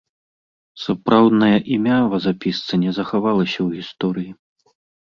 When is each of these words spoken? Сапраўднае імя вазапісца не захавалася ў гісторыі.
Сапраўднае 0.83 1.51
імя 1.77 1.99
вазапісца 2.15 2.73
не 2.87 2.91
захавалася 3.01 3.57
ў 3.67 3.81
гісторыі. 3.81 4.31